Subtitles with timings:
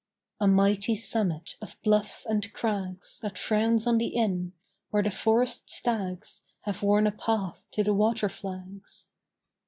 [0.39, 4.53] A mighty summit of bluffs and crags That frowns on the Inn;
[4.89, 9.09] where the forest stags Have worn a path to the water flags.